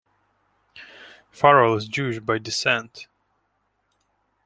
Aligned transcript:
Farrell 1.29 1.75
is 1.77 1.87
Jewish 1.87 2.17
by 2.21 2.39
descent. 2.39 3.05